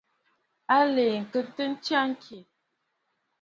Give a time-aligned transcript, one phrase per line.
[0.77, 2.37] Aləə kaʼanə ntsya ŋkì.